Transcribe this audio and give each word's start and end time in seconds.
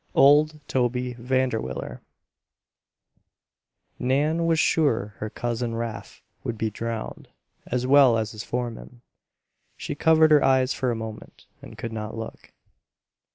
OLD 0.15 0.59
TOBY 0.67 1.13
VANDERWILLER 1.19 2.01
Nan 3.99 4.47
was 4.47 4.57
sure 4.59 5.13
her 5.19 5.29
Cousin 5.29 5.75
Rafe 5.75 6.23
would 6.43 6.57
be 6.57 6.71
drowned, 6.71 7.27
as 7.67 7.85
well 7.85 8.17
as 8.17 8.31
his 8.31 8.43
foreman. 8.43 9.03
She 9.77 9.93
covered 9.93 10.31
her 10.31 10.43
eyes 10.43 10.73
for 10.73 10.89
a 10.89 10.95
moment, 10.95 11.45
and 11.61 11.77
could 11.77 11.93
not 11.93 12.17
look. 12.17 12.51